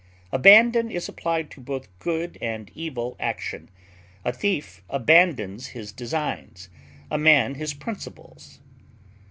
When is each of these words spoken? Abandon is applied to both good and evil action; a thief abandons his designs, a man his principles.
Abandon 0.31 0.89
is 0.89 1.07
applied 1.07 1.51
to 1.51 1.61
both 1.61 1.87
good 1.99 2.35
and 2.41 2.71
evil 2.73 3.15
action; 3.19 3.69
a 4.25 4.33
thief 4.33 4.81
abandons 4.89 5.67
his 5.77 5.91
designs, 5.91 6.69
a 7.11 7.19
man 7.19 7.53
his 7.53 7.75
principles. 7.75 8.57